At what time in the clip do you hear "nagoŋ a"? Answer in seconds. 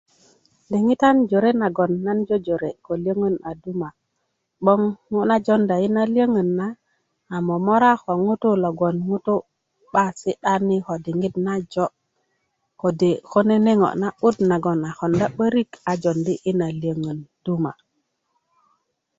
14.49-14.91